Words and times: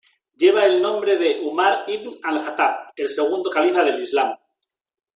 Lleva 0.35 0.65
el 0.65 0.81
nombre 0.81 1.15
de 1.17 1.29
Umar 1.51 1.83
ibn 1.87 2.09
al-Jattab, 2.23 2.91
el 2.95 3.07
segundo 3.07 3.51
califa 3.51 3.83
del 3.83 4.01
islam. 4.01 4.35